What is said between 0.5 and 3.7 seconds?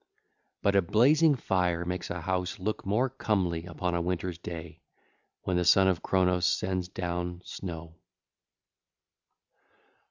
But a blazing fire makes a house look more comely